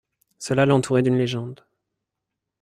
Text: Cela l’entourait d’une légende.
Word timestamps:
Cela 0.39 0.65
l’entourait 0.65 1.03
d’une 1.03 1.19
légende. 1.19 1.63